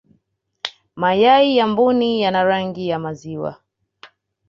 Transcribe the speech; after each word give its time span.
mayai 0.95 1.57
ya 1.57 1.65
mbuni 1.71 2.21
yana 2.21 2.43
rangi 2.43 2.87
ya 2.89 2.99
maziwa 2.99 3.61